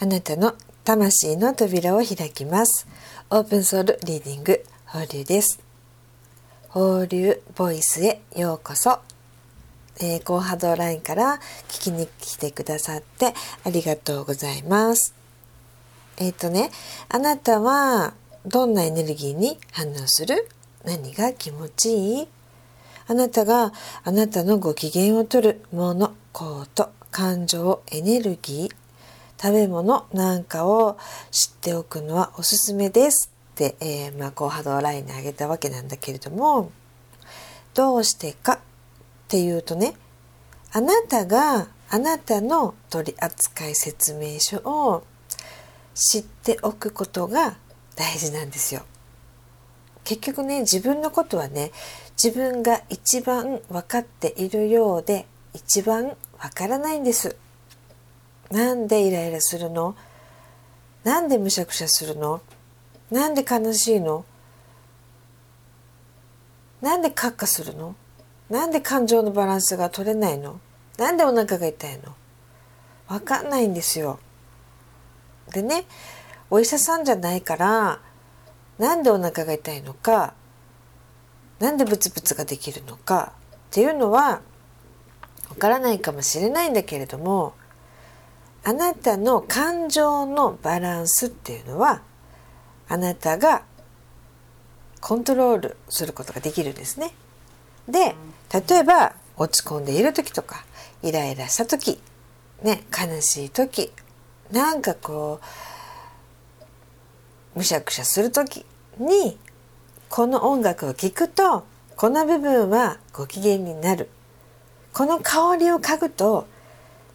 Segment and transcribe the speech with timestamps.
[0.00, 2.86] あなたの魂の扉を開きます。
[3.30, 5.60] オープンソウルリーディング放流です。
[6.68, 8.98] 放流ボイスへようこそ、
[10.00, 11.38] えー、高波動ラインから
[11.68, 13.34] 聞きに来てくださって
[13.64, 15.14] ありがとうございます。
[16.18, 16.70] えっ、ー、とね
[17.08, 18.14] あなたは
[18.44, 20.48] どんなエネルギーに反応する？
[20.84, 22.28] 何が気持ちいい？
[23.06, 23.72] あなたが
[24.02, 28.83] あなたのご機嫌をとるもの、行動、感情、エネルギー、
[29.40, 30.96] 食べ物なんかを
[31.30, 36.70] 知っておくのはおすすめですって、えー、まあ、高波動ラインにあげたわけなんだけれども
[37.74, 38.58] どうしてかっ
[39.28, 39.94] ていうとね
[40.72, 45.04] あなたがあなたの取扱説明書を
[45.94, 47.56] 知っておくことが
[47.94, 48.82] 大事なんですよ。
[50.02, 51.70] 結局ね自分のことはね
[52.22, 57.36] 自分が一番分かっているようで一番分からないんです。
[58.54, 59.96] なんでイライラするの？
[61.02, 62.40] なんでむしゃくしゃするの？
[63.10, 64.24] なんで悲しいの？
[66.80, 67.96] なんでカッカするの？
[68.48, 70.60] なんで感情のバランスが取れないの？
[70.98, 72.14] なんでお腹が痛いの？
[73.08, 74.20] わかんないんですよ。
[75.52, 75.84] でね
[76.48, 78.00] お医者さんじゃないから
[78.78, 80.32] なんでお腹が痛いのか
[81.58, 84.40] なんでブツブツができるのかっていうのは
[85.50, 87.54] わからないかもしれないんだけれども
[88.64, 92.02] あなたの感情のバランスっていうのは
[92.88, 93.62] あなたが
[95.00, 97.12] コントロールすることができるんですね。
[97.86, 98.14] で
[98.68, 100.64] 例えば落ち込んでいる時とか
[101.02, 102.00] イライラした時、
[102.62, 103.92] ね、悲しい時
[104.50, 105.40] なんかこ
[107.54, 108.64] うむしゃくしゃする時
[108.98, 109.38] に
[110.08, 111.64] この音楽を聴くと
[111.96, 114.08] この部分はご機嫌になる
[114.92, 116.46] この香りを嗅ぐと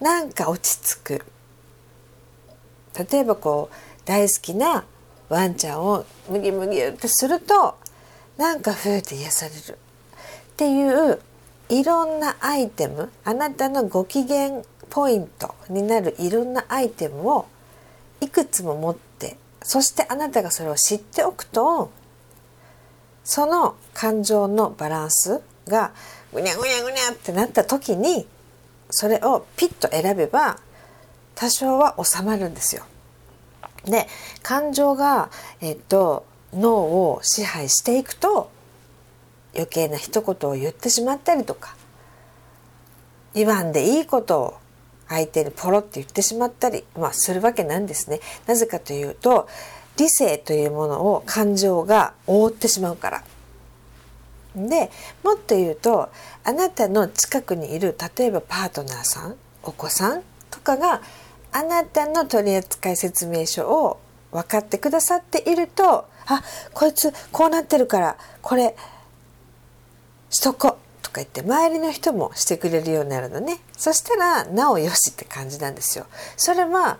[0.00, 1.26] なんか落ち着く。
[3.10, 4.84] 例えばこう大好きな
[5.28, 7.76] ワンちゃんをムギムギってすると
[8.36, 9.78] なんかふーって癒される。
[10.54, 11.20] っていう
[11.68, 17.46] いろんなアイテムあなたのご機嫌ポイントになるいろんなアイテムを
[18.20, 21.90] いくつも持ってそしてあなたがそれを知っておくと
[23.24, 25.92] その感情のバランスが
[26.32, 28.26] ぐにゃぐにゃぐにゃってなった時に
[28.94, 30.58] それをピッと選べば
[31.34, 32.84] 多少は収まるんですよ。
[33.84, 34.06] で
[34.42, 36.24] 感情が、えっと、
[36.54, 38.50] 脳を支配していくと
[39.54, 41.76] 余計な一言を言ってしまったりとか
[43.34, 44.54] 言わんでいいことを
[45.08, 48.20] 相手にポロって言ってしまったり、まあ、するわけなんですね。
[48.46, 49.48] なぜかというと
[49.96, 53.22] 理性というものを感情が覆ってしまうから。
[54.54, 54.90] で
[55.22, 56.10] もっと言うと
[56.44, 61.02] あなたの近くにいる例えばパートナーさんお子さんとかが
[61.52, 64.00] あなたの取扱説明書を
[64.30, 66.42] 分かってくださっているとあ
[66.72, 68.76] こいつこうなってるからこれ
[70.30, 73.58] しとことか言って周りの人もしてくれるようになるのね。
[73.76, 76.06] そしたらなおよしって感じなんですよ。
[76.36, 76.98] それは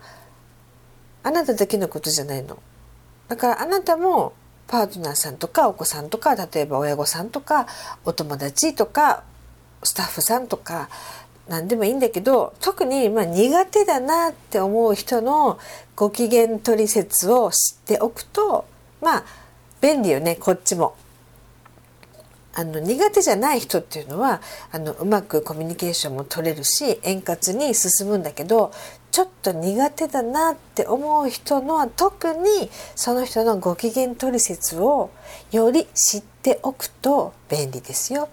[1.23, 2.57] あなただけのことじゃないの。
[3.27, 4.33] だからあなたも
[4.67, 7.67] パートナーさんとかお子さんとか例えば親御さんとか
[8.03, 9.23] お友達とか
[9.83, 10.89] スタッフさんとか
[11.47, 15.59] 何でもいいんだけど特にま苦手だなって思う人の
[15.95, 18.65] ご機嫌取説を知っておくと
[19.01, 19.23] まあ
[19.81, 20.95] 便利よねこっちも。
[22.57, 28.71] あの苦手じゃない人っていうのはあのうまくコミュニケーションも取れるし円滑に進むんだけど
[29.11, 35.11] ちょっと苦手だなって思う人の特にその人のご機嫌取説を
[35.51, 38.29] より知っておくと便利ですよ。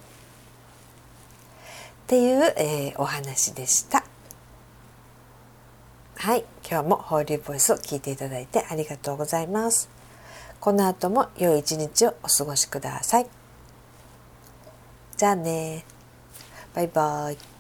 [2.05, 4.05] っていう、えー、お話でした。
[6.17, 9.89] はい、今日も放流ボイスを聞いていただいてありがとうございます。
[10.61, 13.42] この後も良い一日をお過ごしください。
[15.23, 15.85] じゃあね。
[16.75, 17.52] バイバイ。